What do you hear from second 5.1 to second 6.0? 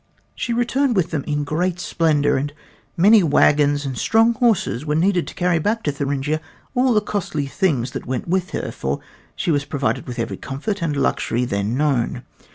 to carry back to